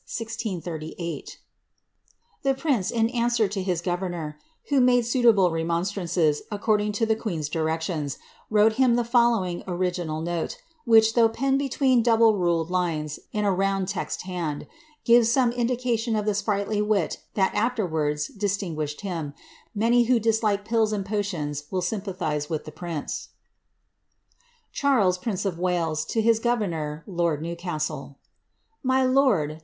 [0.83, 1.37] •163^"
[2.43, 4.39] Ths prince, in answer to his governor,
[4.69, 8.17] who made suitable remon ■Mes, according to the queen's directions,
[8.49, 13.55] wrote him the following IpDsl note, which, though penned between double ruled lines, in a
[13.55, 14.65] nid text hand,
[15.05, 19.35] gives some indication of the sprighdy wit that after uds distinguished him—
[19.75, 23.27] many who dislike pills and potions will sym ihise with the prince:
[24.73, 28.15] CHAaLis, PaiiioB or W^ua, to bis Gotiknoe, Loan Niwoastul
[28.83, 29.59] ffJord.